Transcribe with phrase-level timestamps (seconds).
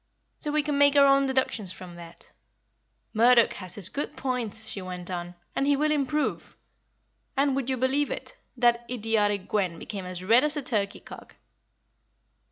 [0.39, 2.31] So we can make our own deductions from that.
[3.13, 6.57] 'Murdoch has his good points,' she went on, 'and he will improve.'
[7.37, 8.35] And, would you believe it?
[8.57, 11.35] that idiotic Gwen became as red as a turkey cock.